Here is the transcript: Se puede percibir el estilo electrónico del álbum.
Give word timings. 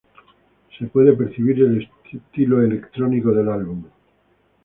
Se 0.79 0.87
puede 0.87 1.13
percibir 1.13 1.61
el 1.61 1.87
estilo 2.11 2.59
electrónico 2.59 3.29
del 3.33 3.49
álbum. 3.49 3.83